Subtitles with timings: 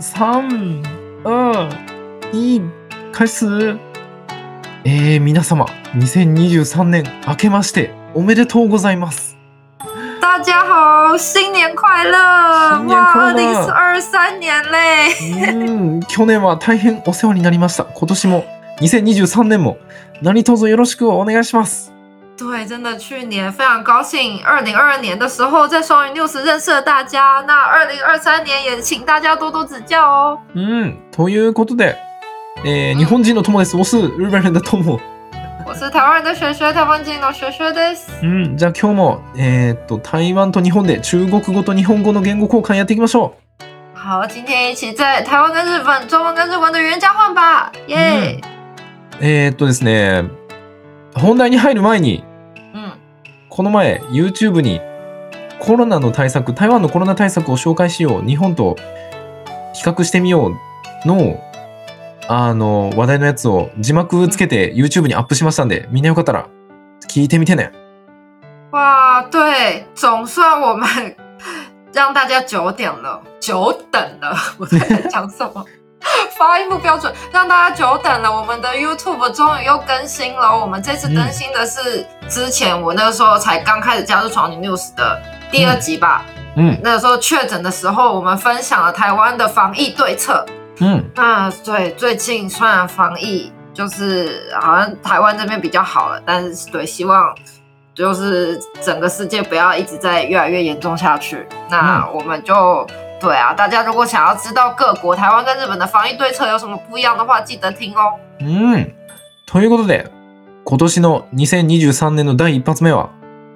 [0.00, 0.82] 3、
[1.22, 1.68] 2、
[2.32, 2.70] 1、
[3.12, 3.46] 開始。
[4.84, 9.36] えー、皆様、2023年明けましておめでとうございます。
[10.20, 12.78] 大家好，新年快乐！
[12.78, 15.12] 新年快乐哇，二零二三年嘞！
[15.20, 17.84] うーん、去年は大変お世話になりました。
[17.84, 18.44] 今年も
[18.80, 19.78] 2023年も
[20.20, 21.91] 何卒よろしくお願いします。
[22.36, 30.38] 对，真的，去年非常高兴，二零二二年的时候在双语 news 认识了大家，那二零二三年也请大家多多指教哦。
[30.54, 31.96] うん、ということで、
[32.64, 33.76] えー日本人の友です。
[33.76, 35.00] 我是日本人的友。
[35.64, 38.10] 我是台湾人的学学，台湾人の学学です。
[38.22, 43.34] うん、じゃあ今日も、えーっと、台湾と日本で中国語と日本語の言語交換やっていきましょ
[43.94, 48.40] 好，今天一起在台湾跟日本中文跟日文的语言交换吧，耶！
[48.40, 48.40] う。
[49.20, 50.24] えーっとですね、
[51.14, 52.24] 本題に入る前に、
[52.74, 52.92] 嗯
[53.48, 54.80] この前 YouTube に
[55.60, 58.76] コロナの対策、台湾のコロナ対策を紹介しよう、日本と
[59.74, 60.48] 比較してみよ
[61.04, 61.38] うの、
[62.28, 66.48] あの、話題のやつを字幕つけて YouTube にアップしましたんで、みんなよかったら
[67.08, 67.72] 聞いてみてね。
[68.72, 70.88] 哇，对，总算我们
[71.92, 74.78] 让大家久点了，久等了，我在
[75.10, 75.62] 讲什么？
[76.37, 78.31] 发音不标准，让大家久等了。
[78.31, 80.57] 我们的 YouTube 终于又更新了。
[80.57, 86.23] 我们这次更新的是之前我那个时候才刚开始加入闯女 News 的第二集吧。
[86.55, 90.45] うん、那个时候确诊的时候，我们分享了台湾的防疫对策。
[90.79, 97.35] うん、那对最近虽然防疫就是好像台湾这边比较好了，但是对希望
[97.93, 101.47] 就是整个世界不要一直在越来越严重下去。
[101.69, 102.87] 那我们就
[103.22, 108.18] 对啊，大家如果想要知道各国台湾跟日本的防疫对策有什么不一样的话，记得听哦。
[108.40, 108.92] うん。
[109.46, 110.10] ということで、
[110.64, 113.10] 今年の2023年の第一発目は、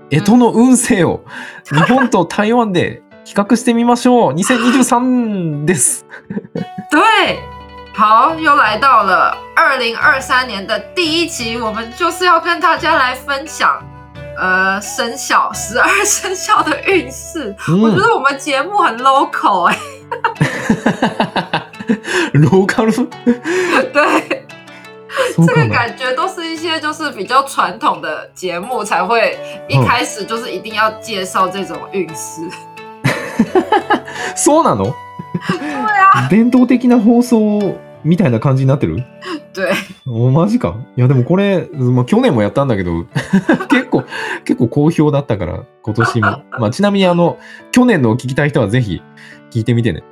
[0.09, 1.25] 干支の運勢を
[1.73, 4.35] 日本と台湾で比較してみましょう。
[4.39, 6.07] 2023です。
[6.93, 7.41] 对，
[7.97, 13.83] 好，又来到了二零二三年的第一集，我们就是要跟大家来分享。
[14.38, 17.98] 呃，生肖十二生肖的运势，我觉うん。
[17.98, 19.78] 得我们节目很 local 哎、
[22.34, 23.08] ローカル
[23.94, 24.44] 对，
[25.36, 25.48] そうかな。
[25.48, 32.42] 这个感觉都是一些就是比较传统的节目才会一开始就是一定要介绍这种运势。
[34.36, 34.94] そうなの
[35.48, 35.58] 对
[36.14, 39.05] 啊，伝統的な放送 みたいな感じになってる？
[39.53, 39.73] 对，
[40.07, 40.77] おマジか。
[40.97, 43.05] いやでもこれ、まあ、去年もやったんだけど
[43.69, 44.05] 結構
[44.45, 47.39] 結構好評だったから今年も、 まあ、ちなみにあの
[47.73, 49.03] 去年のを聞きたい人はぜひ
[49.51, 50.03] 聞いてみてね。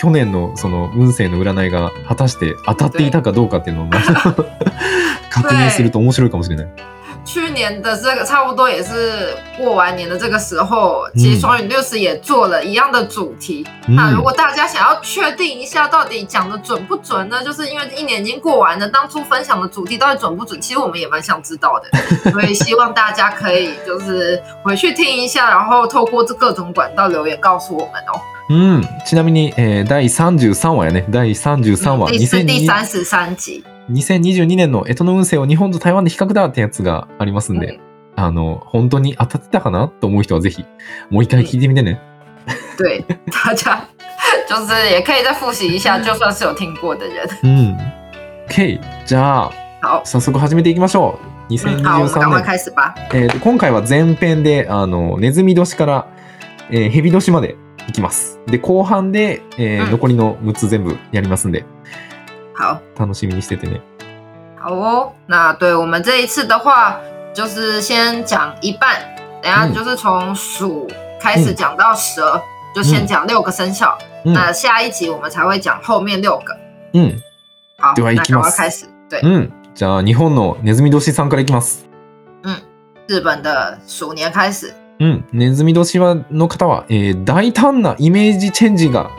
[0.00, 3.90] 去年のその運勢の占いが果たして当たっていたかどうかっていうのを
[5.30, 6.68] 確認すると面白いかもしれない。
[7.25, 13.65] 去年的这个差不多也是过完年的这个时候，其实双语 news 也做了一样的主题。
[13.87, 17.43] 那如果大家想要确定一下到底讲的准不准呢？
[17.43, 20.59] 就是因为一年已经过完了，当初分享的主题到底准不准？
[20.59, 28.19] 其实我们也蛮想知道的， 所以希望大家可以就是回去听一下，然后透过这各种管道留言告诉我们哦。
[28.51, 37.80] うん、 ちなみに、えー第33話やね第33話第四、第2020三十三集， 2022年の干支の運勢を日本と台湾で比較だってやつがありますんで、
[38.16, 40.64] あの本当に当たってたかなと思う人はぜひ
[41.10, 42.00] もう一回聞いてみてね。
[42.76, 43.88] 对大家
[44.48, 47.26] 就是也可以再复习一下，就算是有听过的人。
[47.42, 47.76] うん。
[48.48, 48.78] OK。
[49.06, 49.50] じゃあ、
[49.82, 51.18] 好，早速始めていきましょ
[51.50, 51.54] う。
[51.54, 52.94] 嗯，好，我们赶2023快年。
[53.12, 56.06] えーと今回は前編で、あの、ネズミ年から、
[56.70, 57.56] えー、蛇年まで
[57.88, 58.40] いきます。
[58.46, 61.64] で、後半で、えーうん残りの6つ全部やりますんで、
[62.54, 62.80] 好。
[62.98, 63.80] 楽しみにしててね。
[64.58, 66.96] 好哦，那对我们这一次的话，
[67.34, 68.96] 就是先讲一半，
[69.42, 70.88] 等一下就是从鼠
[71.20, 72.40] 开始讲到蛇，
[72.74, 73.96] 就先讲六个生肖。
[74.24, 74.32] うん。
[74.32, 76.56] 那下一集我们才会讲后面六个。
[76.92, 77.20] うん。
[77.78, 78.86] 好，对啊那行きます开始。
[79.10, 79.52] 对，うん。
[79.74, 81.88] じゃあ、日本のネズミ年さんからいきます。
[83.06, 84.72] 日本的鼠年开始。
[84.98, 85.24] うん。
[85.32, 89.10] ネズミ年はの方は、えー大胆なイメージチェンジが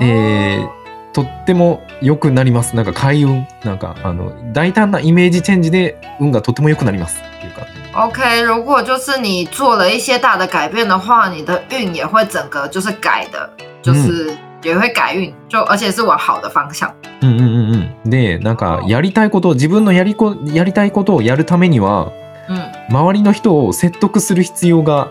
[0.00, 0.75] えー
[1.16, 2.76] とっても良くなります。
[2.76, 3.46] なんか開運。
[3.64, 7.16] なんか、あの、大胆なイメージチェンジで運がとても良くなります。
[7.16, 8.20] っていう感じ。
[8.20, 13.48] OK，如果就是你做了一些大的改变的话，你的运也会整个就是改的，
[13.80, 14.30] 就是
[14.62, 16.92] 也会改运，就而且是往好的方向。
[17.22, 18.10] うんうんうんうん。
[18.10, 22.12] で、なんか、やりたいこと、自分のやりこ、やりたいことをやるためには、
[22.50, 22.60] 嗯，
[22.90, 25.08] 周りの人を説得する必要が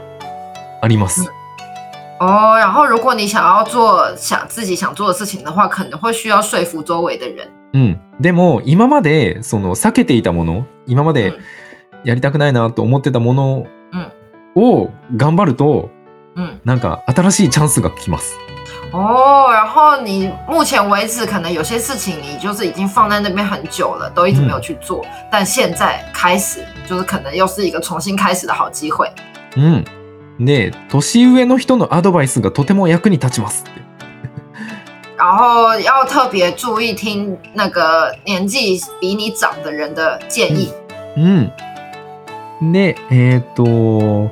[0.84, 1.32] あります。
[2.20, 7.48] 哦，然后如果你想要做想自己想做的事情的话，可能会需要说服周围的人。
[7.74, 8.00] うん。
[8.22, 11.34] でも、今まで、その、避けていたもの、今まで
[12.06, 13.66] やりたくないなと思ってたもの
[14.56, 15.90] を頑張ると、
[16.38, 18.38] 嗯，なんか、新しいチャンスが来ます。
[18.94, 29.12] 哦，然后你目前为止可能有些事情你就是已经放在那边很久了，都一直没有去做，但现在开始就是可能又是一个重新开始的好机会。
[29.58, 29.84] う
[30.40, 30.46] ん。
[30.46, 33.86] で、年上の人のアドバイスがとても役に立ちますって。
[35.18, 40.72] 然后要特别注意听那个年纪比你长的人的建议。
[41.16, 41.52] うん。
[42.74, 44.30] で、えっ、と、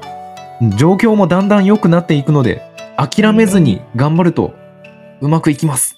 [0.77, 2.61] 状況もだんだん良くなっていくので、
[2.97, 4.53] 諦めずに頑張ると
[5.21, 5.97] うまくいきます。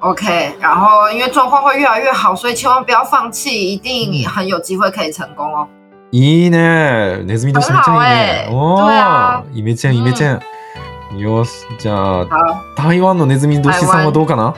[0.00, 5.68] OK，然后因为状况会越来越好，所以千万不要放弃，一定很有机会可以成功哦。
[6.14, 7.22] いいね。
[7.24, 8.46] ネズミ年めっちゃいいね。
[8.48, 10.38] 很好欸对啊イメチェン、イメチェ
[11.14, 11.18] ン。
[11.18, 12.28] よし、じゃあ、好，
[12.76, 14.54] 台湾のネズミ年さんはどうかな？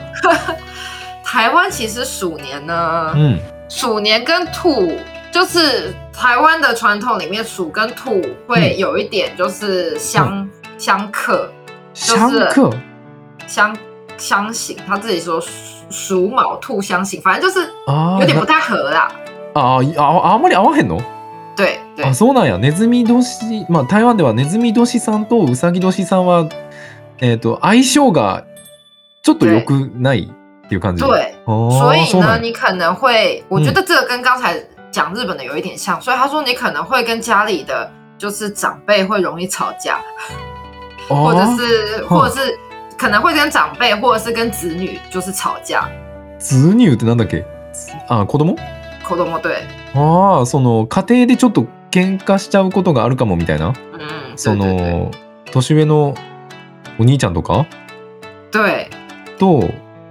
[1.23, 3.39] 台湾其实鼠年呢，うん。
[3.69, 4.91] 鼠年跟兔
[5.31, 11.49] 就是台湾的传统里面，鼠跟兔会有一点就是相、相克、
[11.93, 12.29] 相
[14.17, 15.49] 相刑，他自己说鼠
[15.89, 17.65] 鼠卯兔相刑，反正就是
[18.19, 19.09] 有点不太合啦。
[19.53, 20.99] あーあ、あんまり合わへんの
[21.55, 22.57] 对对あ、そうなんや。
[22.57, 26.49] ネズミ年、まあ台湾ではネズミ年さんとウサギ年さんは、
[27.19, 28.45] えっ、と、相性が
[29.23, 30.31] ちょっと良くない
[30.65, 31.03] っていう感じ。
[31.03, 34.55] 对，哦所以呢，你可能会，我觉得这个跟刚才
[34.91, 39.99] 讲日本的有一点像，所以他说你可能会跟家里的就是长辈会容易吵架，
[41.07, 42.57] 或者あ是嗯或者是
[42.97, 45.89] 可能会跟长辈或者是跟子女就是吵架。
[46.39, 47.45] ーズニューってなんだっけ？
[48.07, 48.55] あ、子供？
[49.03, 49.63] 子供对，
[49.95, 53.73] ああ、その家庭でちょっと喧嘩しちゃうことがあるかもみたいな？
[53.93, 55.11] 嗯，そ对对对の、
[55.51, 56.13] 年上の
[56.99, 57.65] お兄ちゃんとか？
[58.51, 58.89] 对
[59.39, 59.69] と、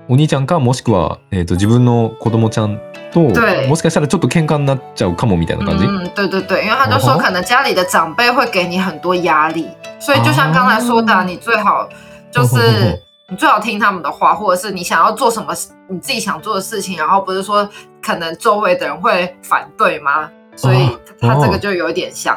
[0.08, 2.80] お兄ちゃんかもしくは、えー、と自分の子供ちゃん
[3.12, 5.84] と对もしかしたらちょっと喧嘩になっちゃうかもみたいな感じ？
[5.84, 9.68] 嗯，对对对，因为他就说哦可能家里的长辈会给你很多压力，
[10.00, 11.88] 所以就像刚才说的你最好。
[12.32, 15.54] 就是你最好听他们的话，或者是你想要做什么
[15.88, 17.66] 你自己想做的事情，然后不是说
[18.02, 20.30] 可能周围的人会反对吗？
[20.56, 22.36] 所以他这个就有一点像，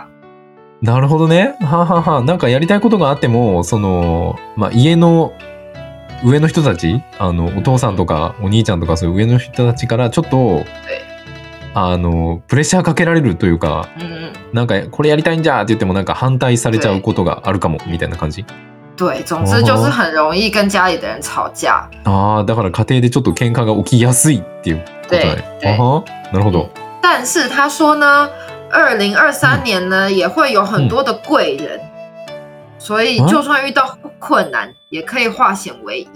[0.81, 1.57] なるほどね。
[1.59, 2.23] ははは。
[2.23, 5.33] なんかやりたいことがあっても、その、まあ、家の
[6.23, 10.63] 上の人たち、あの、お父さんとかお兄ちゃんとかそういう上の人たちからちょっと、
[11.73, 18.45] あの、プレッシャーかけられるというか、嗯，なんかこれやりたいんじゃって言ってもなんか反対されちゃうことがあるかもみたいな感じ？
[18.96, 21.88] 对，总之就是很容易跟家里的人吵架。
[22.04, 25.44] ああ、だから家庭でちょっと喧嘩が起きやすいっていうことだね。
[25.60, 26.68] 对あはなるほど。
[27.00, 28.28] 但是他说呢，
[28.70, 31.80] 二零二三年呢、也会有很多的贵人，
[32.78, 36.08] 所以就算遇到困难，也可以化险为夷。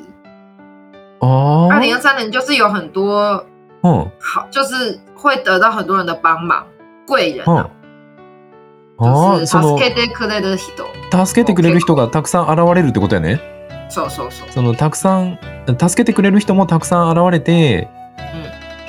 [1.20, 1.74] ああ。
[1.74, 3.44] 二零二三年就是有很多
[3.82, 4.10] うん。
[4.20, 6.62] 好，就是会得到很多人的帮忙，
[7.06, 7.62] 贵人うん啊，。
[7.62, 7.70] あ
[9.45, 11.25] 助けてくれる人。
[11.25, 13.39] 助けてくれる人がたくさん現れるってことやね。
[13.89, 14.47] そうそうそう。
[14.49, 15.37] そのたくさん
[15.67, 17.89] 助けてくれる人もたくさん現れて、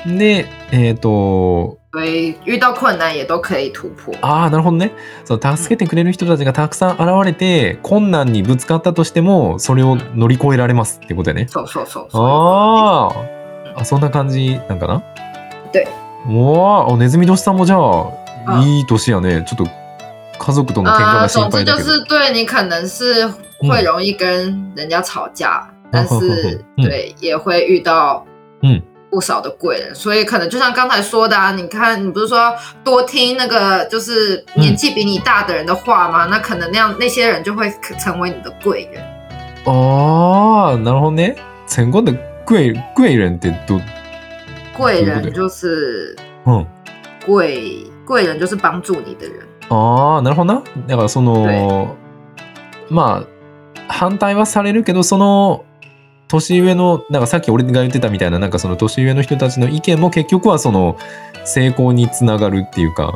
[0.05, 4.11] でえっ、と所以遇到困难也都可以突破。
[4.21, 4.91] ああなるほどね
[5.25, 11.47] その助けてくれる人たちがたくさん現れて困難にぶつかったとしてもそれを乗り越えられますってことやね。
[11.49, 12.07] そうそうそう。
[12.13, 15.03] あーあそんな感じなんかな？
[15.71, 15.87] 对
[16.27, 18.11] おーあネズミ年さんもじゃあ
[18.47, 19.82] あいい年やねちょっと
[20.38, 21.84] 家族との喧嘩呃，が心总之就配だけど。
[21.84, 23.26] 是对你可能是
[23.60, 28.24] 会容易跟人家吵架，但是嗯对也会遇到
[28.62, 28.80] 嗯
[29.10, 32.54] 不少的贵人，所以可能就像刚才说的啊，你看你不是说
[32.84, 36.26] 多听那个就是年纪比你大的人的话吗？
[36.26, 39.02] 那可能那样那些人就会成为你的贵人。
[39.64, 41.34] ああなるほどね。
[41.66, 42.14] 戦後で
[42.46, 43.80] クエクエレンってど
[44.74, 46.66] 贵对不对人就是うん
[47.26, 49.46] 贵贵人就是帮助你的人。
[49.73, 50.63] ああなるほどな。
[50.87, 51.95] だからその
[52.89, 55.65] まあ反対はされるけどその
[56.27, 60.97] 年上のなんかさっき俺が言ってたみたいななんかその年上の人たちの意見も結局はその
[61.45, 63.13] 成功につながるっていうか、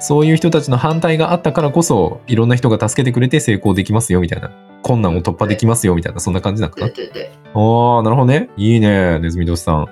[0.00, 4.50] そういう人たちの反対があったからこそいろんな人が助けてくれて成功できますよみたいな
[4.82, 6.86] 困難を突破できますよみたいなそんな感じなのかな？
[6.86, 8.50] ああなるほどね。
[8.56, 9.86] いいねネズミ年さん。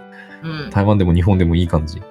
[0.45, 2.03] 嗯，台湾でも日本でもいい感じ。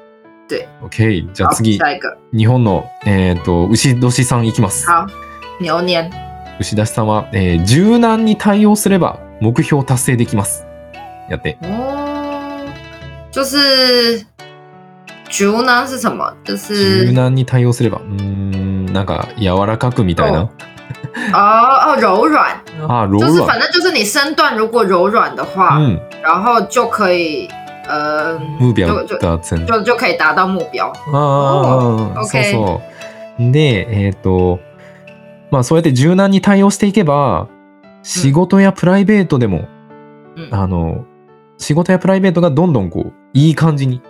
[0.52, 0.68] 对。
[0.84, 4.86] OK じゃあ好，次下一个，日本のえっ、と牛年さんいきます。
[4.88, 5.08] 好，
[5.62, 6.12] 牛年。
[6.60, 10.66] 牛出さんは、えー柔軟に対応すれば目標達成できます。
[11.30, 11.58] やって。
[11.62, 12.68] 哦，
[13.32, 14.26] 就是
[15.30, 16.36] 竹呢是什么？
[16.44, 18.00] 就是柔軟に対応すれば。
[18.00, 20.42] うーん、なんか柔らかくみたいな。
[20.42, 20.50] 哦
[21.34, 23.28] 哦柔软，あ、ロールは。
[23.28, 26.00] 就是反正就是你身段如果柔软的话，うん。
[26.22, 27.48] 然后就可以
[27.88, 29.66] 呃，目標就就達成。
[29.66, 30.92] 就就可以達到目標。
[31.14, 32.82] ああ、そうそ
[33.40, 33.52] う。
[33.52, 34.60] で、えっ、と、
[35.50, 37.48] まあそうやって柔軟に対応していけば、
[38.04, 39.68] 仕事やプライベートでも
[40.36, 41.06] うんあの、
[41.58, 44.02] 仕事やプライベートがどんどんこう、いい感じに、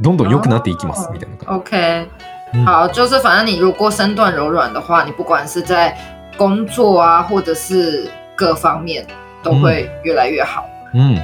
[0.00, 2.06] どんどん良くなっていきます、哦みたいな感 OK，、
[2.54, 5.96] 嗯好，就是反正你如果身段柔软的话，你不管是在
[6.36, 9.06] 工作啊，或者是各方面，
[9.42, 10.64] 都会越来越好。
[10.92, 11.20] じ。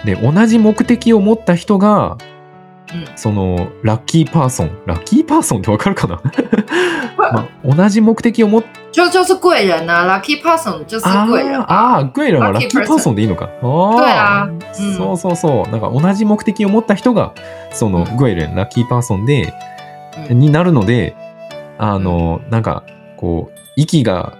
[0.00, 0.06] うん。
[0.06, 2.16] で、同じ目的を持った人が、
[2.92, 4.70] うんその、ラッキーパーソン。
[4.84, 6.20] ラッキーパーソンってわかるかな？
[7.16, 11.64] まあ、同じ目的を持っ就就是贵人啊，lucky person 就是あ贵人ー。
[11.68, 13.48] あー、グエルはラッキーパーソンでいいのか？
[13.62, 15.70] あー对啊うんそうそうそう。
[15.70, 17.32] なんか同じ目的を持った人が、
[17.72, 19.54] そのうんグエルン、ラッキーパーソンで、
[20.28, 21.14] うんになるので、
[21.78, 22.82] あの、なんか、
[23.16, 24.36] こう、息が、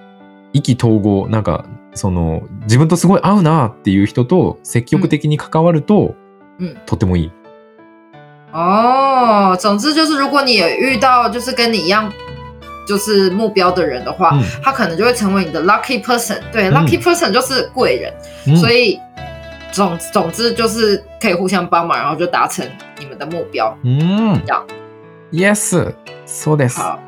[0.53, 6.15] 意気投合、なんか、その、自分とすごい合うなっていう人と積極的に関わると、
[6.59, 7.31] うんとてもいい。
[8.53, 12.13] 哦，总之就是，如果你有遇到就是跟你一样
[12.87, 16.39] 就是目标的人的话，嗯他可能就会成为你的 lucky person。
[16.53, 18.13] 对、嗯 l u c k y person 就是贵人，
[18.47, 18.99] うん所以
[19.73, 22.67] 总总之就是可以互相帮忙，然后就达成
[22.99, 23.75] 你们的目标。
[23.85, 24.65] うんじゃあ。
[25.33, 25.95] Yes!
[26.27, 26.81] そうです。
[26.81, 26.99] 好，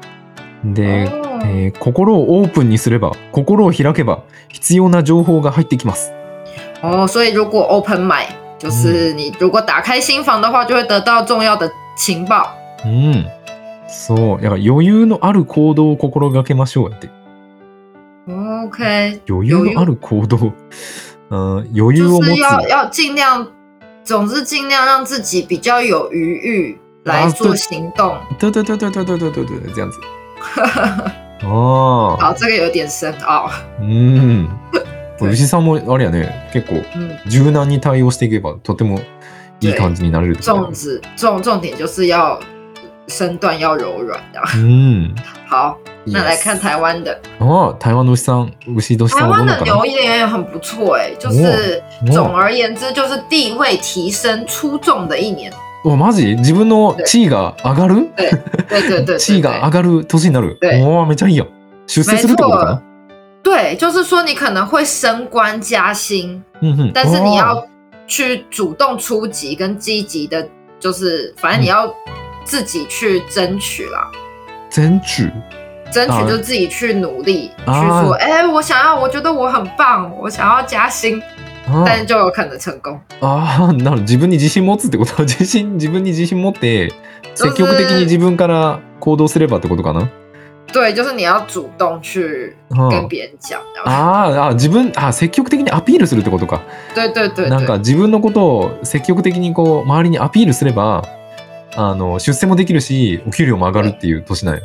[0.64, 4.22] で、哦えー心をオープンにすれば、心を開けば、
[4.52, 6.12] 必要な情報が入ってきます。
[6.82, 8.28] 哦，所以如果 open mind，
[8.59, 12.47] 就是你如果打开心房的话，就会得到重要的情報。
[12.85, 13.25] うん。
[13.88, 14.42] そう。
[14.42, 17.09] だから余裕のある行動を心がけましょうやって。
[18.28, 20.52] OK，余裕のある行動。
[21.30, 22.38] うん、余裕を持つ。
[22.38, 23.47] 要要尽量，
[24.04, 28.18] 总之尽量让自己比较有余裕来啊做对行动。
[28.38, 29.99] 对对对对对对对对对，这样子。
[31.44, 32.16] ああ。
[32.16, 33.50] 好，这个有点深奥。
[33.80, 34.49] うん。
[35.18, 39.00] 对牛さんもあれやね、結構嗯，柔軟に対応していけばとても
[39.61, 42.40] いい感じになれるってこと重质重重点就是要
[43.06, 44.40] 身段要柔软的。
[44.56, 45.14] うん。
[45.49, 55.52] 好，那来看台湾的，ああ、台湾の牛さん、牛年台さんはど湾的留言也很不错哎，就是お总而言之就是地位提升出众的一年。
[55.84, 56.36] おマジ？
[56.36, 58.12] 自分の地位が上がる？
[59.18, 60.58] 地位が上がる年になる。
[60.60, 61.48] 对おお、めっちゃいいやん。
[61.86, 62.82] 出世するってことかな？
[63.42, 66.92] 对，就是说你可能会升官加薪，うんうん。
[66.92, 67.66] 但是你あ要
[68.06, 70.48] 去主动出击跟积极的，
[70.78, 71.92] 就是反正你要
[72.44, 74.10] 自己去争取啦。
[74.70, 75.30] ー全中。
[75.90, 81.20] 争取啊就自己去努力，啊去说，哎、我想要，我觉得我很棒，我想要加薪，
[81.66, 81.85] あ。
[81.87, 83.00] 但就有可能成功。
[83.21, 84.02] なるほど。
[84.02, 85.23] 自分に自信持つってこと？
[85.25, 86.92] 自信、自分に自信持って、
[87.35, 90.09] 積極的に自分から行動すればってことかな？
[90.73, 96.62] 对，就是你要主动去うん跟别人讲，あーあ、自分、あ積極的にアピールするってことか。
[96.95, 101.07] 对对对なんか对，自分のことを積極的にこう、周りにアピールすれば、
[101.76, 104.62] あの、出世もできるし、お給料も上がるっていう年なんや。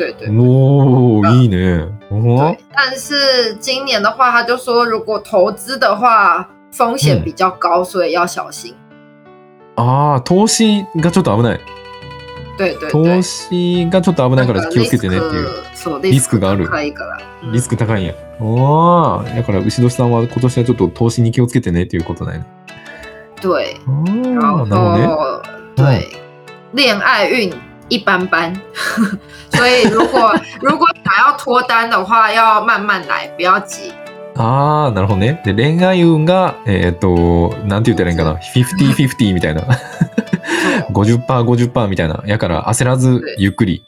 [0.00, 1.86] 对对おー、いいね。
[2.08, 2.58] 对。
[2.74, 8.74] 但是今年的话，他就说，如果投资的话，风险比较高，所以要小心。
[9.76, 11.60] ああ、投資がちょっと危ない。
[12.56, 15.48] 对对对投，資がちょっと危ないから気をつけてねっていう。
[15.74, 17.18] そうリスクがある高いから。
[17.42, 18.14] うんリスク高いんや。
[18.40, 19.36] おー。
[19.36, 22.46] だから、牛年さんは今年はちょっと投資に気をつけてねっていうことだよね。
[23.42, 25.24] 对，あー然后なるほ
[25.76, 26.06] どね。
[26.06, 26.08] 对
[26.74, 27.52] 恋爱运
[27.90, 28.54] 一般般，
[29.52, 30.32] 所以如果
[30.62, 33.92] 如果想要脱单的话，要慢慢来，不要急。
[34.36, 35.42] ああ、なるほどね。
[35.44, 39.62] で、恋愛運が、えっ、と、なんて言ったらいいんかな？50-50みたいな。
[40.92, 42.22] 50%、50%みたいな。
[42.26, 43.84] やから、焦らず对ゆっくり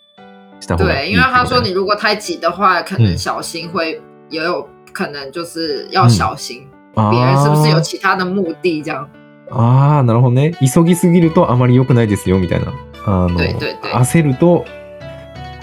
[0.61, 6.67] した方が对，いい因为他说你如果太急的话，可能嗯小心会也有可能就是要小心，
[6.97, 9.07] あ别人是不是有ー其他的目的这样？
[9.51, 10.53] あー、なるほどね。
[10.61, 12.73] 急ぎすぎるとあまり良くないですよ、みたいな。
[13.07, 14.65] あの、对对对焦ると、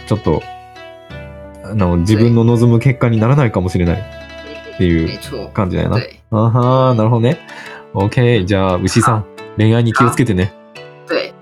[0.08, 0.41] ちょっと、
[1.63, 4.00] あの、自分の望む結果にならないかもしれない
[4.75, 5.19] っていう
[5.53, 5.98] 感じだよな。
[5.98, 7.38] 对あはー、なるほどね。
[7.93, 8.46] OK。
[8.46, 9.25] じゃあ、牛さん、
[9.58, 10.53] 恋愛に気をつけてね。
[11.08, 11.34] 对，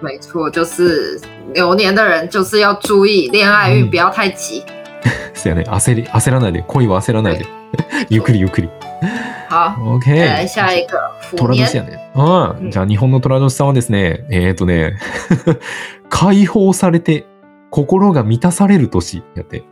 [0.02, 1.20] 没错，就是
[1.54, 4.62] 流年的人就是要注意恋爱运，嗯不要太急。
[5.34, 5.64] そうやね。
[5.68, 6.64] 焦り、焦らないで。
[6.66, 7.46] 恋は焦らないで。
[8.10, 8.68] ゆっくりゆっくり。
[9.52, 10.16] 好，OK。
[10.16, 10.98] 再来下一个。
[11.34, 12.64] うん。
[12.64, 14.96] うんじゃあ、日本の虎年さんはですね、えっ、とね、
[16.08, 17.26] 解放されて、
[17.70, 19.62] 心が満たされる年やって。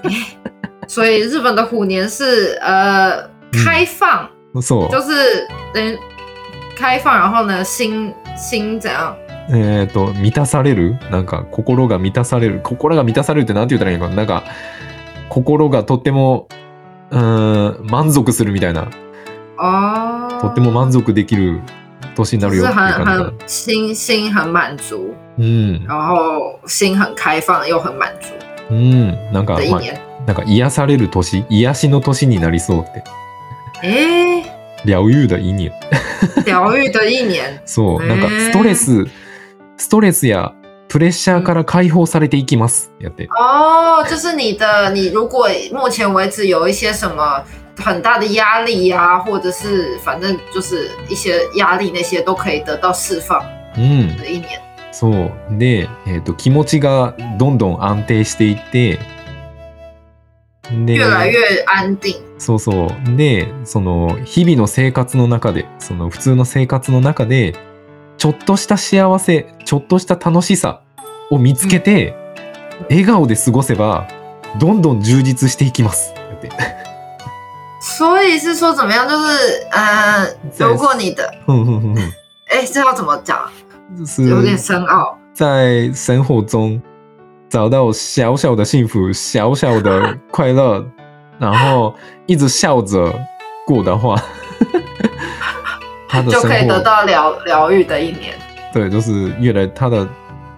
[0.88, 4.28] 所以日本的虎年是呃开放，
[4.62, 4.90] そう。
[4.90, 5.98] 就是等于
[6.74, 9.14] 开放，然后呢心心怎样？
[9.50, 10.96] えっ、と、満たされる？
[11.10, 12.60] なんか、心が満たされる？
[12.62, 14.42] 心が満たされるってなんて言ったらいいのなんか、
[15.28, 16.48] 心がとっても、
[17.10, 18.88] うーん、満足するみたいな。
[19.58, 21.60] 哦，とっても満足できる
[22.14, 23.48] 年になる就是よっていう很感じ很。
[23.48, 25.84] 心心很满足，うん。
[25.86, 28.32] 然后心很开放又很满足
[28.70, 29.32] うん。
[29.32, 30.00] なんか、まあ、的一年。
[30.26, 33.04] なんか癒される年、癒しの年になりそうって
[33.84, 34.42] 诶，
[34.84, 35.70] 療愈的一年。
[36.44, 39.06] 疗愈的一年， そう、へーなんかストレス、
[39.76, 40.52] ストレスや
[40.88, 42.92] プレッシャーから解放されていきます。
[43.00, 43.28] やって。
[43.38, 47.42] 哦，就是你的，你如果目前为止有一些什么
[47.76, 53.44] 很大的压力呀、或者是反正就是一些压力，那些都可以得到释放
[53.76, 54.16] うん。
[54.16, 54.60] 的一年。
[54.92, 55.58] そう。
[55.58, 58.98] で、えっ、と、気持ちがどんどん安定していって、
[60.86, 62.16] で、越来越安定。
[62.38, 63.16] そうそう。
[63.16, 67.54] で、その、日々の生活の中で、その普通の生活の中で、
[68.18, 70.80] ちょっとした幸せ、ちょっとした楽しさ
[71.30, 72.14] を見つけて、
[72.88, 74.08] 笑顔で過ごせば、
[74.58, 76.14] どんどん充実していきます。
[77.80, 79.08] 所以是说怎么样？
[79.08, 81.30] 就是呃，在如果你的，
[82.48, 83.38] 哎，这要怎么讲？
[84.18, 85.16] 有点深奥。
[85.32, 86.80] 在生活中
[87.48, 90.84] 找到小小的幸福、小小的快乐，
[91.38, 91.94] 然后
[92.26, 93.14] 一直笑着
[93.66, 94.16] 过的话，
[96.08, 98.34] 他的生就可以得活到疗疗愈的一年。
[98.72, 100.06] 对，就是越来他的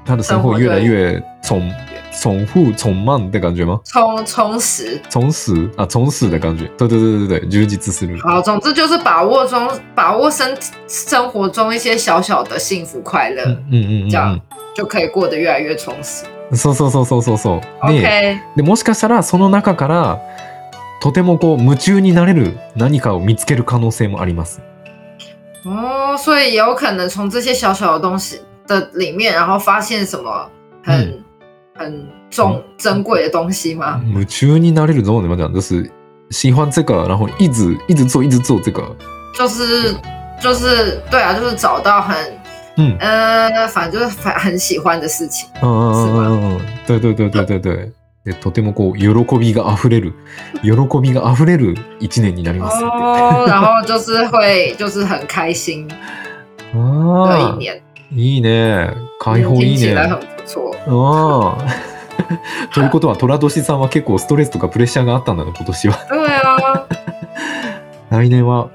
[0.05, 1.73] 他的生活越来对越充
[2.21, 3.79] 重复充满的感觉吗？
[3.85, 5.01] 充充实。
[5.09, 6.65] 充实啊，充实的感觉。
[6.77, 8.19] 对对对对对，充実する。
[8.21, 10.57] 好，总之就是把握中，把握生
[10.89, 14.41] 生活中一些小小的幸福快乐，嗯嗯嗯这样うん
[14.75, 16.25] 就可以过得越来越充实。
[16.51, 16.57] うん。
[16.57, 17.61] そうそうそうそうそうそう。
[17.87, 20.19] で OK，でもしかしたらその中から
[21.01, 24.61] とてもこう夢中になれる何かを見つける可能性もあります。
[25.68, 30.50] 哦，所以也有可能从这些小小的东西的里面，然后发现什么
[30.84, 31.24] 很、
[31.76, 34.02] 很重珍贵的东西吗？
[34.06, 35.54] 夢中になれる怎么怎么讲？
[35.54, 35.90] 就是
[36.32, 38.84] 喜欢这个，然后一直一直做，一直做这个。
[39.34, 39.96] 就是
[40.42, 42.16] 就是对啊，就是找到很
[42.76, 45.48] 嗯呃，反正就是反很喜欢的事情。
[45.62, 46.62] うんうんうんうんうん。
[46.86, 47.92] 对对对对对对。
[48.29, 50.13] でとてもこう喜びが溢れる
[50.63, 50.71] 喜
[51.01, 52.85] びが溢れる一年になりますって。
[52.87, 55.95] 哦， 然后就是会就是很开心的
[56.75, 57.83] ああ一年，
[58.15, 58.91] いいね。
[59.21, 59.97] 解放いいね。
[59.97, 60.21] あ
[60.87, 61.57] あ。
[62.75, 66.87] ということは寅年さんは結構ストレスとかプレッシャーがあったんだね今年は。
[68.11, 68.69] 来年は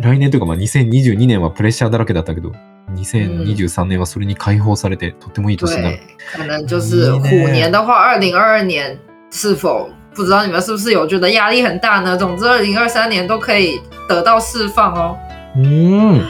[0.00, 2.52] 来年というかまあ2022年はプレッシャーだらけだったけど
[2.94, 5.98] 2023年はそれに解放されてとってもいい年になる
[6.36, 8.96] 对。，可能就是虎年的话，二零二二年
[9.30, 12.16] 是否不知道你们是不是有觉得压力很大呢？
[12.16, 15.16] 总之，二零二三年都可以得到释放哦。
[15.56, 16.22] うん。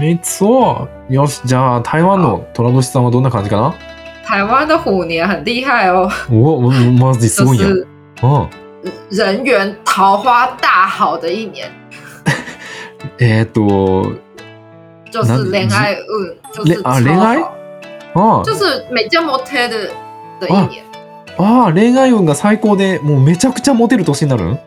[0.00, 1.14] めっそう。
[1.14, 3.74] よし、じゃあ台湾の寅年さんはどんな感じかな？
[4.28, 7.70] 台湾的虎年很厉害哦，マジす就ごいやん。
[7.70, 7.86] 是
[8.22, 8.48] うん。
[9.10, 11.70] 人缘桃花大好的一年，
[13.18, 14.16] えーっと、
[15.22, 17.38] 就是恋爱运就是啊恋愛
[18.14, 19.90] 好，あ就是美加摩贴的
[20.40, 20.84] 的一年。
[21.38, 24.44] あ、ああ、恋愛運が最高で、もうめちゃくちゃモテる年になる？
[24.44, 24.58] ん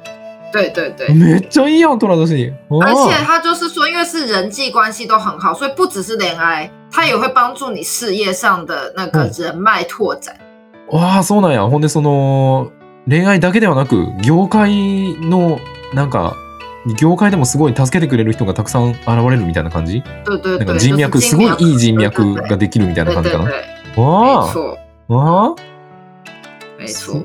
[0.52, 2.54] 对对对，めっちゃいいやん、寅年。
[2.70, 10.36] あ而且他就是说，因为是人际关系都很好，所以不只是恋愛，他也会帮助你事业上的那个嗯人脉拓展。
[10.92, 11.68] ああ、そうなんや。
[11.68, 12.72] ほんで、その、
[13.08, 15.60] 恋愛だけではなく、業界の、
[15.94, 16.36] なんか、
[16.98, 20.02] 業界でもすごい助けてくれる人がたくさん現れるみたいな感じ？
[20.26, 23.46] なんか人脈、すごいいい人脈对ができるみたいな感じかな？
[23.46, 25.56] 对，わ没あ错わあ。
[26.80, 27.24] 没错。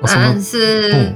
[0.00, 1.12] 但是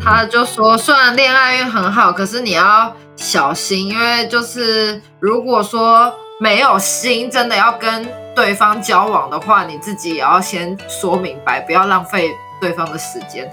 [0.00, 13.50] 他就说，虽然恋爱运很好，可是你要小心，因为就是如果说没有心，真的要跟对方交往的话，你自己也要先说明白，不要浪费对方的时间。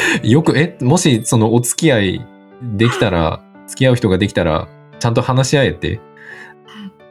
[0.22, 2.26] よく、え、もしそのお付き合い
[2.62, 6.00] できたら、付き合う人ができたら、ちゃんと話し合えて。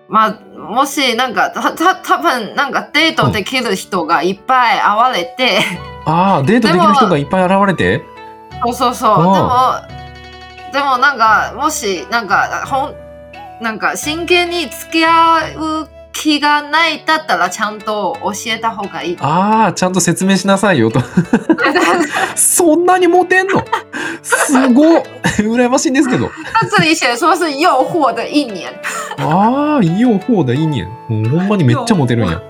[0.10, 5.60] まあ、もしなんかたた多分なんかデートできる人がいっぱい現れて、
[6.06, 8.04] ああ、デートできる人がいっぱい現れて？
[8.64, 9.18] そうそうそう。
[9.18, 9.98] でも
[10.74, 12.96] でもなんかもしなんかほん
[13.62, 19.18] なんか真剣に付き合う気がないだったらちゃんと教えた方がいい。
[19.20, 21.00] ああ、ちゃんと説明しなさいよと。
[22.36, 23.64] そんなにモテんの？
[24.24, 25.04] すごっ
[25.38, 26.32] 羨ましいんですけど。
[26.54, 28.74] 他这里写说是诱惑的一年，
[29.20, 30.88] ああ、いいよ、ほうだ、いいねん。
[31.08, 32.42] もうほんまにめっちゃモテるんや。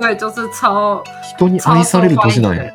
[0.00, 1.04] 对，就是超
[1.36, 2.72] 人に愛される年なんや。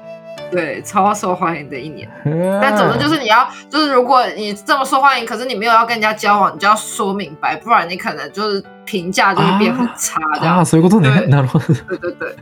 [0.47, 2.09] へ对超受欢迎的一年。
[2.25, 2.59] え。
[2.61, 10.59] 但总之就是你要，就是如果你这么受欢迎，可是你没有要跟人家交往，你就要说明白，不然你可能就是评价就会变很差这样。
[10.59, 11.09] ああ、そういうことね。
[11.09, 11.65] 对 なるほど。
[11.65, 12.35] 对对对，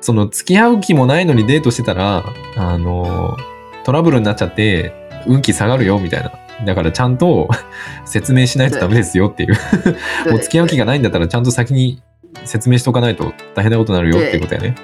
[0.00, 2.24] その付き合う気もないのにデートしてたら、
[2.56, 3.36] あの、
[3.84, 4.92] トラブルになっちゃって、
[5.26, 6.32] 運気下がるよみたいな。
[6.64, 7.48] だからちゃんと
[8.04, 9.54] 説明しないとダメですよっていう。
[10.30, 12.00] もう付き合う気がないんだったらちゃんと先に
[12.44, 14.74] 説明しとかないと大変なことになるよっていうことやね。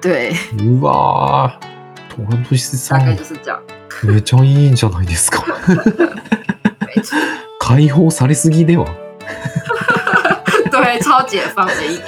[0.00, 1.75] 对，うわー、
[2.16, 3.24] トランプシさん大概就。
[3.24, 3.60] 是这样。
[4.04, 5.44] めちゃいいんじゃないですか。
[7.60, 8.86] 解放されすぎでは。
[10.70, 12.00] 对，超解放的一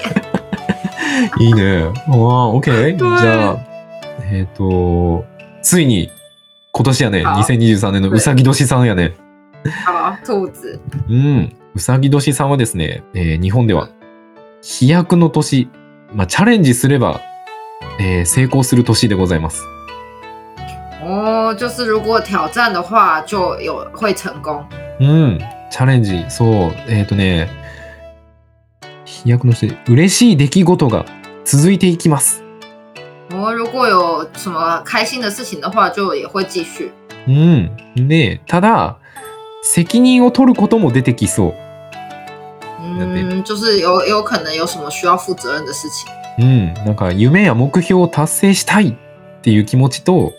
[1.38, 1.46] 年。
[1.46, 1.84] いいね。
[2.08, 2.14] ああ、
[2.54, 2.96] OK。
[2.96, 3.56] じはいゃあ、
[4.30, 5.24] えっ、と、
[5.62, 6.10] ついに
[6.72, 9.14] 今年やね、あ2023年のうさぎ年さんやね。
[9.86, 11.56] 好，兔子，うん。
[11.74, 13.88] うさぎ年さんはですね、えー日本では
[14.62, 15.68] 飛躍の年、
[16.14, 17.20] まあ、チャレンジすれば、
[17.98, 19.64] えー成功する年でございます。
[21.08, 24.62] 哦，就是如果挑战的话，就有会成功。
[25.00, 25.38] うん。
[25.70, 26.72] チャレンジ、そう。
[26.86, 27.48] えっ、とね、
[29.06, 31.06] 飛躍の年、嬉しい出来事が
[31.46, 32.44] 続いていきます。
[33.30, 36.92] 哦，如果有什么开心的事情的话，就也会继续。
[37.26, 37.70] うん。
[37.96, 38.96] で、ただ、
[39.64, 41.54] 責任を取ることも出てきそう。
[42.80, 46.06] 嗯，就是有有可能有什么需要负责任的事情。
[46.38, 50.32] うん、なんか夢や目標を達成したいっていう気持ちと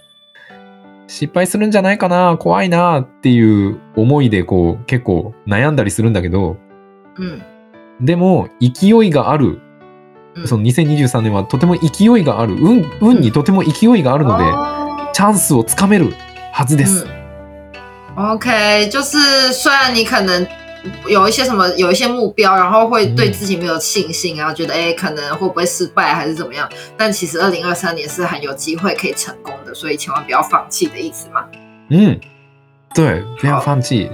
[1.12, 6.58] 失敗するんじゃないかな怖いなっていう思いでこう結構悩んだりするんだけど
[7.18, 7.42] 嗯
[8.00, 9.60] でも勢いがある。
[10.36, 12.54] 嗯，その2023年はとても勢いがある。
[12.54, 16.14] 運運にとても勢いがあるので哦チャンスをつかめる
[16.54, 17.08] はずです。
[18.16, 20.46] 嗯，OK，就是虽然你可能
[21.08, 31.46] 有一些什么有一些目标，然后会对自己没有信心啊，觉得哎可能会不会失败还是怎么样，但其实二零二三年是很有机会可以成功的，所以千万不要放弃的意思嘛。
[31.90, 32.20] 嗯，
[32.94, 34.10] 对，不要好放弃，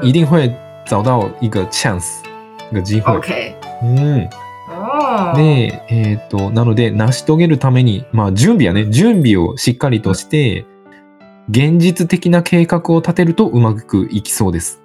[0.00, 0.52] 一定会
[0.86, 2.22] 找到一个 chance
[2.70, 3.14] 一个機会。
[3.14, 4.28] OK，うん。
[4.70, 10.66] 哦，で、えっ、と、なので、成し遂げるために、まあ、準備やね、準備をしっかりとして、
[11.50, 14.82] 現実的な計画を立てるとうまくいきそうです。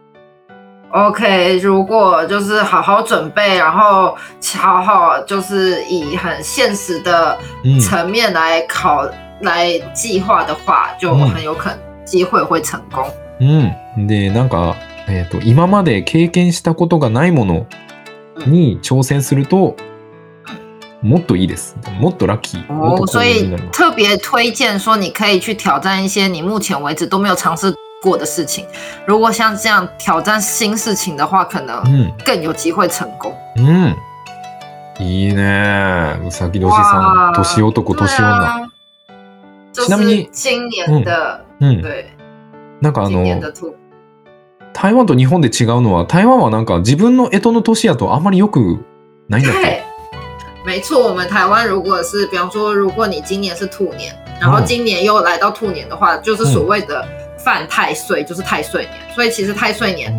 [0.94, 4.16] OK，如果就是好好准备，然后
[4.56, 7.80] 好好就是以很现实的うん。
[7.82, 9.10] 层面来考、
[9.44, 13.06] 来计划的话，就嗯很有可能机会会成功。
[13.40, 14.08] うん。
[14.08, 14.76] で、なんか、
[15.08, 17.66] えっ、と、今まで経験したことがないもの
[18.48, 19.76] に挑戦すると、
[21.02, 21.76] もっといいです。
[22.00, 22.72] もっとラッキー。
[22.72, 23.54] もっと哦，所以。
[23.72, 28.66] 特别推荐说，你可以去挑战一些你目前为止都没有尝试过的事情。
[29.06, 32.12] 如果像这样挑战新事情的话，可能うん。
[32.26, 33.34] 更有机会成功。
[33.58, 33.96] うん。
[35.00, 36.18] いいね。
[36.26, 37.34] うさぎ年さ哇ん。
[37.34, 38.73] 年男、对年女。
[39.86, 41.82] ちなみに今年的、うん。
[41.82, 42.06] 对
[42.82, 43.24] なんかあの
[44.74, 48.84] 台湾と日本で違うのは、台湾はなんか自分の干支の年やとあんまりよく
[49.30, 49.62] ないんだっけ？
[49.62, 49.84] 对，
[50.66, 54.66] 没错，我们台湾如果是，比方说，如果你今年是兔年，然后嗯。
[54.66, 58.94] 今年又来到兔年的话，就是所谓的犯太岁，就是太岁年。
[59.14, 60.12] 所以其实太岁年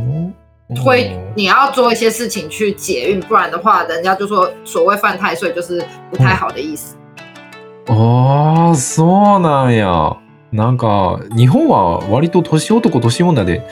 [0.85, 6.97] 会你要做一些事情去解运，不然的话，人家就说所谓犯太岁就是不太好的意思。
[7.89, 10.17] ああ、そうなんや。
[10.53, 13.67] なんか、日本は割と年男、年女で、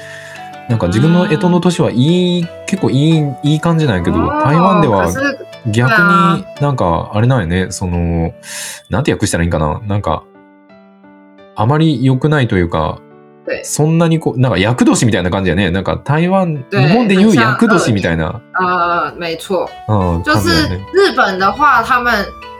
[0.68, 5.06] なんか自分の干支の年はいい、結構いい、いい感じなんやけど、台湾では
[5.66, 8.32] 逆になんか、あれなんやね、その、
[8.90, 9.80] なんて訳したらいいんかな。
[9.86, 10.24] なんか、
[11.54, 12.98] あまり良くないというか
[13.44, 15.70] 对、そんなにこう、なんか厄年みたいな感じやね。
[15.70, 20.48] なんか台湾、对日本で言う厄年みたいな、呃，没错，うん、就是。
[20.94, 22.12] 日本的话，他们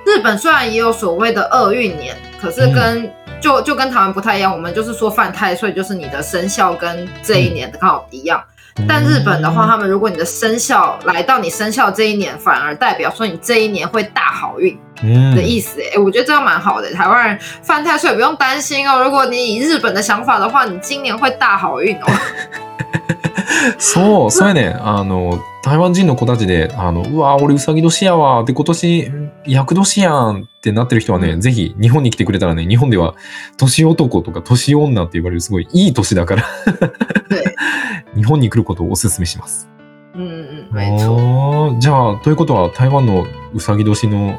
[0.05, 3.11] 日本虽然也有所谓的厄运年，可是跟、
[3.41, 8.43] 就就跟台湾不太一样，我们就是说犯太岁，就是你的生肖跟这一年刚好一样。
[8.89, 14.79] 但日本的话，他们如果你的生肖来到你生肖这一年，反而代表说你这一年会大好运
[15.37, 15.79] 的意思。
[15.95, 16.91] 哎、我觉得这样蛮好的。
[16.93, 22.07] 台湾人犯太岁不用担心哦，如果你以日本的想法的话，你今年会大好运哦。
[23.79, 24.69] そう、そうやね。
[24.71, 24.87] ん。
[24.87, 29.11] あの、台湾人の子たちで、あの、うわ、俺うさぎ年やわ、で、今年、
[29.47, 31.41] 厄年やんってなってる人はね、うん。
[31.41, 33.15] ぜひ日本に来てくれたらね、日本では
[33.57, 36.45] 年男とか年女って言われるすごいいい年だから、
[37.29, 37.55] 对，
[38.17, 39.69] 日本に来ることをお勧めします。
[40.15, 41.17] 嗯嗯，没错。
[41.17, 44.39] あーじゃあ、ということは台湾のうさぎ年の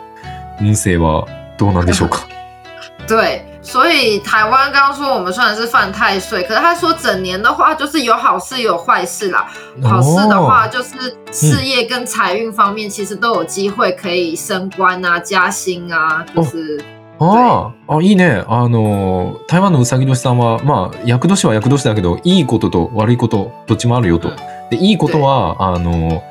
[0.62, 1.26] 運勢は
[1.58, 2.28] どうなんでしょうか？
[3.08, 9.48] 对，所以台湾刚刚说我们虽然是犯太岁，可是他说整年的话就是有好事有坏事啦。
[9.82, 16.84] 好事的话就是事业跟财运方面其实都有机会可以升官啊、加薪啊，就是
[17.20, 18.44] あーあ、いいね。
[18.48, 24.30] あの、台湾のうさぎ年さんは、まあ、厄年は厄年だけど、いいことと悪いこと、どっちもあるよと。
[24.30, 24.36] うん
[24.72, 26.24] で、いいことは、あの、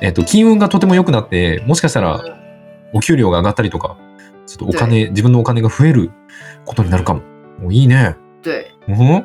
[0.00, 2.34] えっと、金運がとても良くなって、もしかしたら嗯
[2.92, 3.96] お給料が上がったりとか、
[4.50, 6.10] ちょっとお金、自分のお金が増える
[6.64, 7.22] ことになるかも。
[7.64, 8.16] おいいね。
[8.42, 8.66] 对。
[8.88, 9.24] うん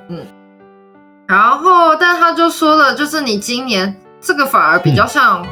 [1.27, 5.43] 然后，但他就说了，就是你今年这个反而比较像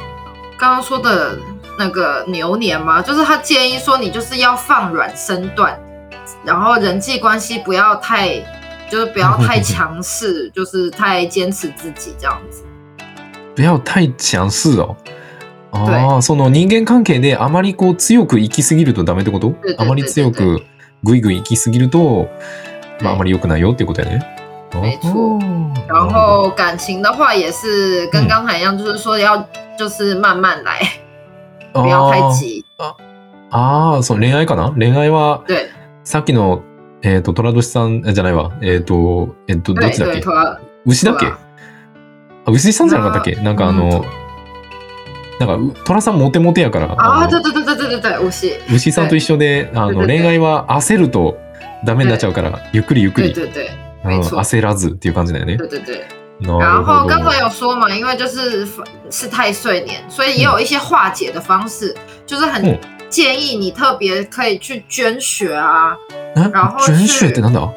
[0.60, 1.40] 刚刚说的
[1.80, 5.76] 那个牛年嘛，就是他建议说你就是要放软身段，
[6.46, 8.40] 然后人际关系不要太，
[8.92, 12.64] 就是不要太强势，就是太坚持自己这样子。
[13.56, 14.96] 不要太強勢哦。
[15.76, 19.56] ああ、その人間関係であまりこう強く行き過ぎるとダメってこと？
[19.78, 20.62] あまり強く
[21.04, 22.30] ぐいぐい行き過ぎると、
[23.02, 24.22] まああまり良くないよっていうことやね。
[24.74, 25.40] 没错。
[25.40, 29.38] 哦然后感情的话也是跟刚才一样，就是说要
[29.78, 30.80] 就是慢慢来，
[31.74, 32.64] 不要太急。
[33.52, 34.72] ああ、そう、恋愛かな？
[34.72, 35.70] 恋愛は、对。
[36.04, 36.64] さっきの、
[37.04, 38.52] えっ、と、虎年さんえじゃないわ。
[38.62, 40.24] えっ、と、えっ、と、どっちだっけ？
[40.86, 41.26] 牛だっけ？
[41.28, 41.38] 虎。
[42.46, 43.36] あ、牛さんじゃなかったっけ？
[43.36, 44.04] なんかあの、
[45.46, 51.38] なんか、う虎さんモテモテやから、啊，あの对对对对对对对，无锡，牛さんと一緒で、あの、恋愛は焦ると
[51.86, 53.34] ダメになっちゃうから、ゆっくりゆっくり、
[54.04, 55.58] 焦らずっていう感じだよね。
[55.58, 56.06] 对对对。
[56.40, 56.84] な然。
[56.84, 58.68] 后刚才有说嘛，因为就是
[59.10, 62.78] 是太岁年，所以也有一些化解的方式，就是很嗯。
[63.10, 65.96] 建议你特别可以去捐血啊。
[66.36, 67.70] え然后捐是血ってなんだ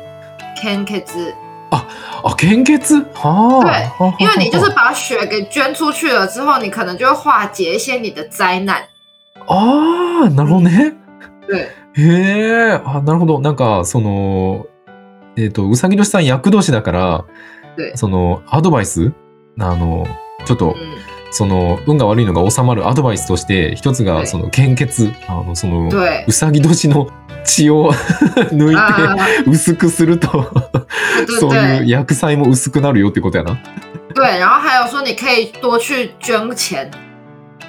[0.58, 0.86] ，can
[1.70, 1.86] kids，
[2.22, 3.64] あ、献血はあ。
[3.64, 8.82] 对はあ因为你就是は把血给捐出去了之后，你可能就会化解一些你的灾難。
[9.48, 10.94] ああー、なるほどね。
[11.48, 13.38] 对へえ、あ、なるほど。
[13.40, 14.66] なんか、その、
[15.36, 17.24] えっ、と、うさぎ年さん厄年だから、
[17.76, 19.12] 对その、アドバイス？
[19.58, 20.06] あの、
[20.44, 20.74] ちょっと、嗯，
[21.30, 25.12] その、運が悪いのが収まるアドバイスとして、一つが、はいその、献血。
[25.28, 27.08] あの、その、对うさぎ年の
[27.46, 27.92] 血を
[28.52, 30.28] 抜い啊，て、薄くすると、
[31.40, 33.56] そういう对薬剤も薄くなるよってことやな。
[34.14, 36.90] 对，然后还有说你可以多去捐钱，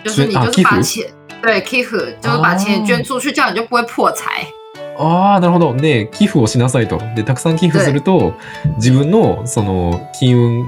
[0.04, 1.06] 就是你就是把钱。
[1.42, 4.48] 对 k i f 就是把钱捐出去，这样你就不会破财。
[4.98, 5.74] ああ、なるほど。
[5.76, 7.00] で、寄付をしなさいと。
[7.16, 8.34] で、たくさん寄付すると、
[8.78, 10.66] 自分の、その、金運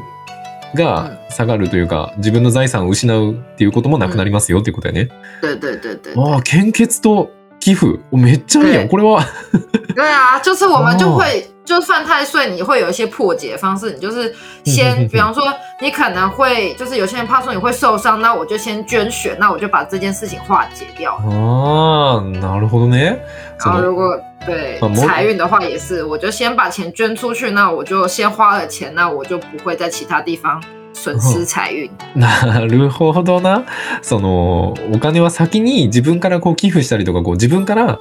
[0.75, 5.09] が下がるというか、自分の財産を失うっていうこともなくなりますよっていうことやね。
[5.41, 8.00] 对对对对ああ、献血と寄付。
[8.10, 8.88] おめっちゃいいやん。
[8.88, 9.24] 对これは、
[9.94, 13.92] 对啊，就是我们就哦会，就犯太岁，你会有一些破解方式。
[13.92, 14.34] 你就是嗯
[14.66, 15.42] 嗯先，嗯比方说，
[15.80, 21.18] 你可能会，就是有些人怕说你会受伤，那我就先捐血，那我就把这件事情化解掉。
[21.24, 23.18] ああ、なるほどね。
[23.58, 30.62] その然后如果对啊某财运的话，也是，我就先把钱捐出去，那我就先花了钱，那我就不会在其他地方
[30.99, 31.91] 损失财运。
[32.15, 33.65] なるほどな。
[34.01, 37.99] その、お金は先に自分からこう寄付したりとか、こう自分から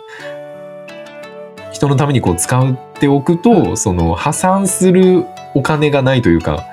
[1.73, 6.65] 人のためにこう使っておくと、その破産するお金がないというか、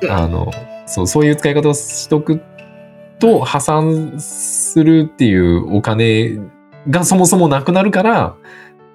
[0.00, 0.50] 对あの、
[0.86, 2.42] そう、そういう使い方をしとく
[3.18, 6.38] と破産するっていうお金
[6.90, 8.34] がそもそもなくなるから、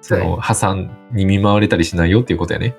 [0.00, 2.76] その破産に見舞われたりしないよっていうことやね。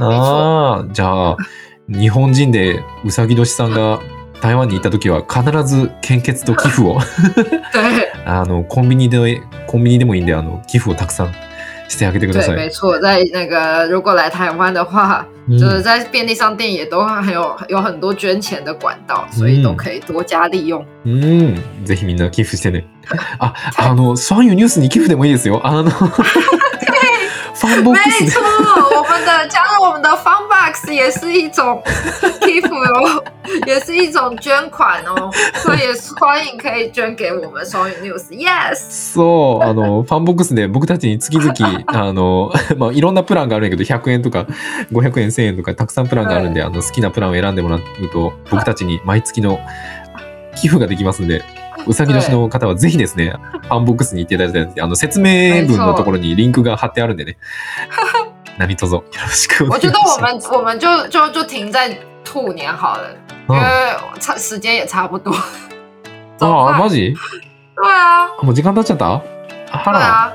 [0.00, 1.36] ああ、じゃあ、
[1.88, 4.00] 日本人でうさぎ年さんが
[4.40, 6.98] 台湾に行った時は必ず献血と寄付を
[7.72, 11.32] 对 あのコンビニでコンビニでもいいんであの寄付をたくさん
[11.88, 12.56] してあげてくだ对，さい。
[12.56, 20.82] 没错，在那个如果来台湾的话，うん就是在便利商店也都很有有很多捐钱的管道，所以都可以多加利用。
[21.04, 22.86] うん、ぜひみんな寄付してね。
[23.38, 25.60] あ、あの、そういうニュースに寄付でもいいですよ。
[25.62, 28.24] あの、 ファンボックスで。
[28.24, 28.40] 没错，
[28.96, 30.43] 我们的加入我们的 Fun
[30.74, 31.80] Box 也是一种
[32.40, 33.22] gift 哦，
[33.66, 35.30] 也是一种捐款哦，
[35.62, 35.78] 所以
[36.18, 38.24] 欢迎可以捐给我们双语 News。
[38.30, 38.74] Yes，
[39.14, 41.54] そう、あの、ファンボックスで僕たちに月々、
[41.86, 44.46] あの、 まあ、いろんなプランがあるんやけど、100円とか
[44.92, 47.80] 500円、1000円とか、たくさんプランがあるんで、あの、好きなプランを選んでもらう
[48.12, 49.60] と、僕たちに毎月の
[50.56, 51.42] 寄付ができますんで、
[51.86, 57.36] うさぎ年の方はぜひですね、ファンボックスに行っていただいて、あの、説明文のところにリンクが貼ってあるんでね、
[58.58, 60.48] 何卒よろしくお願いし我觉得我ます。
[60.50, 63.10] 们我们就就就停在兔年好了，
[63.48, 63.62] 因为
[64.20, 65.34] 差时间也差不多。
[66.36, 67.14] 怎么ああ、办マジ？
[67.76, 69.22] 对啊，もう時間経っちゃった？
[69.72, 69.98] あ对ら。
[70.00, 70.32] 啊。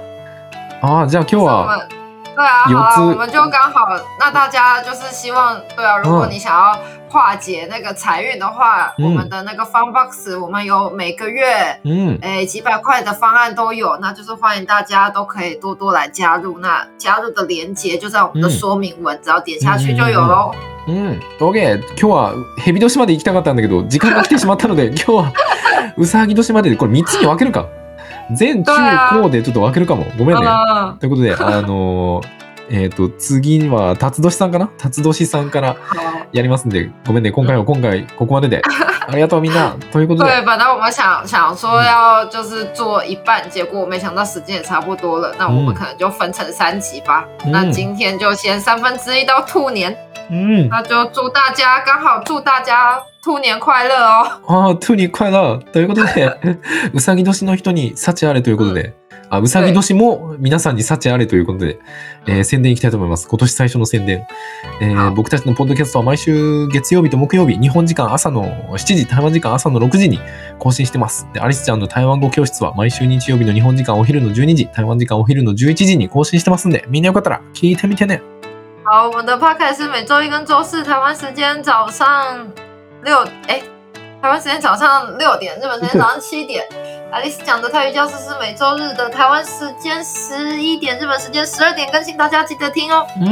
[0.82, 1.98] ああ、じゃあ今日我は、们
[2.38, 6.76] 对啊，好啊，有资我们就刚好，那大家就是希望，对啊，如果嗯你想要
[7.08, 12.18] 化解那个财运的话，嗯我们的那个 Fun Box，我们有每个月うん。
[12.22, 16.58] 诶几百块的方案都有，那就是欢迎大家都可以多多来加入。
[16.58, 20.52] 那加入的链接就在我们的嗯说明文，只要点下去就有喽。
[20.88, 21.20] うん。
[21.38, 21.80] OK。
[21.96, 25.32] 今日は蛇年まで行きたかったんだけど、時間が来てしまったので、今 日は
[25.96, 27.68] うさぎ年までで、これ3つに分けるか。
[28.35, 28.73] 全中
[29.11, 30.05] 高でちょっと分けるかも。
[30.17, 30.45] ごめんね。
[30.45, 32.27] 嗯，ということで、 あのー
[32.71, 34.69] えっ、と、次は、辰年さんかな？
[34.77, 35.79] 辰年さんから好。
[36.31, 37.31] やりますんで、ごめんね。
[37.31, 38.61] 今回は今回、ここまでで。
[39.09, 39.75] ありがとうみんな。
[39.91, 47.25] ということで、对，本来我们想想说要就是做一半，结果没想到时间也差不多了，那我们嗯可能就分成三集吧。
[47.43, 49.97] 嗯那今天就先三分之一到兔年，
[50.31, 50.69] うん。
[50.69, 54.41] 那就祝大家刚好祝大家兔年快乐哦。
[54.47, 56.31] ああ、トゥニ快乐ということで、
[56.93, 58.93] うさぎ年の人に幸あれということで、
[59.29, 61.79] あ、うさぎ年も皆さんに幸あれということで、
[62.27, 63.27] えー宣伝いきたいと思います。
[63.27, 64.25] 今年最初の宣伝。
[64.81, 70.19] えーはい僕たちのポッドキャストは毎週月曜日と木曜日、日本時間朝の7時、台湾時間朝の6時に
[70.59, 71.27] 更新してます。
[71.33, 78.21] で、アリスちゃんの台湾語教室は毎週日曜日の日本時間お昼の12時、台湾時間お昼の11時に更新してますんで、みんなよかったら聞いてみてね。
[78.91, 82.08] 好，我们的 podcast 是每周一跟周四，台湾时间早上
[83.04, 83.62] 六，哎，
[84.19, 86.63] 台湾时间早上六点，日本时间早上七点。
[87.13, 93.06] 爱丽丝讲的泰语教室是每周日的台湾时间十一点，日本时间十二点更新，大家记得听哦。
[93.21, 93.30] う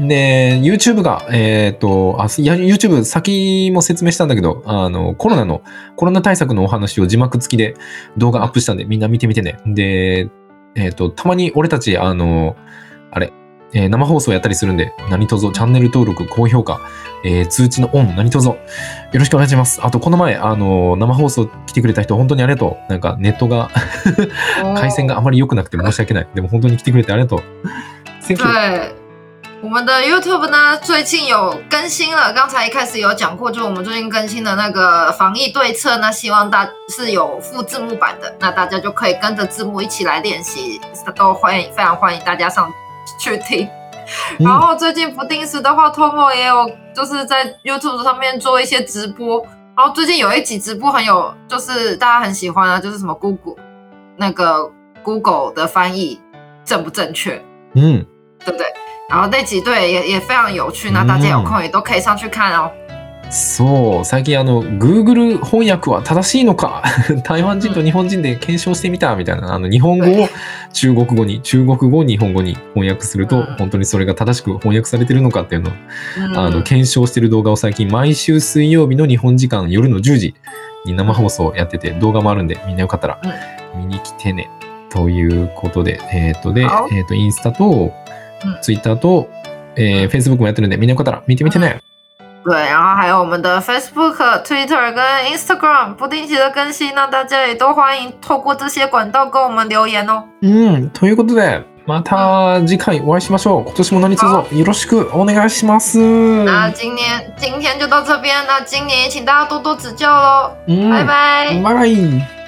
[0.00, 0.06] ん。
[0.06, 5.62] で、YouTube が、えっ、と、あ、いや YouTube 先も説明したんだけど、あの、コロナの、
[5.96, 7.74] コロナ対策のお話を字幕付きで
[8.16, 9.56] 動画アップしたんで、みんな見てみてね。
[9.66, 10.28] で、
[10.76, 12.54] えっ、と、たまに俺たち、あの、
[13.10, 13.32] あれ、
[13.72, 16.80] えー生放送やったりするんで、何卒チャンネル登録、高評価、
[17.24, 18.56] えー通知のオン、何卒よ
[19.12, 19.80] ろしくお願いします。
[19.82, 22.90] あと、この前、あの、生放送来てくれた人、本当にありがとう。
[22.90, 23.70] なんか、ネットが、
[24.76, 26.28] 回線があまり良くなくて申し訳ない。
[26.34, 27.42] でも本当に来てくれてありがとう。
[28.22, 28.46] Thank you.
[28.46, 28.92] 对，
[29.62, 40.80] 我们的 YouTube 呢最近有更新了，刚才一开始有讲过，就我们最近更新的那个防疫对策呢，希望大是有附字幕版的，那大家就可以跟着字幕一起来练习，
[41.14, 42.72] 都欢迎非常欢迎大家上
[43.18, 43.66] 去听。
[43.66, 49.46] 嗯然后最近不定时的话，Tomo 也有就是在 YouTube 上面做一些直播。
[49.76, 53.54] 然后最近有一集直播很有，就是大家很喜欢啊，就是什么 Google
[54.16, 54.70] 那个
[55.02, 56.20] Google 的翻译
[56.64, 57.40] 正不正确，
[57.74, 58.04] 嗯。
[58.44, 58.66] 对不对？
[59.08, 62.70] 然后那集对也也非常有趣，那大家有空也都可以上去看哦。
[63.30, 66.82] そう、最近あの、Google 翻訳は正しいのか？
[67.24, 70.28] 台湾人と日本人で検証してみたみたいな、あの、日本語を
[70.72, 75.72] 中国語に、中国語を日本語に翻訳するとうん、本当にそれが正しく翻訳されてるのかっていうのを、
[76.18, 80.34] 嗯あの、検証してる動画を最近、毎週水曜日の日本時間夜の10時
[80.84, 83.20] に生放送やってて、動画もあるんで、みんなよかったら
[83.76, 84.50] 見に来てね。
[84.90, 87.92] ということで、えっ、と、で、好えっ、と、インスタと、
[88.60, 89.30] ツイッターと、
[89.76, 91.80] えー、Facebook もやってるんで、みんなよかったら見てみてね。
[92.42, 100.24] 对，然后还有我们的 Facebook、Twitter 跟 Instagram 不定期的更新，那大家也都欢迎透过这些管道跟我们留言哦。
[100.40, 100.90] うん。
[100.90, 103.64] ということで、また次回お会いしましょう。
[103.66, 105.98] 今年も何卒よろしくお願いします。
[105.98, 111.60] 那今年今天就到这边，那今年也请大家多多指教喽，うん拜拜。
[111.62, 112.39] バイバイ。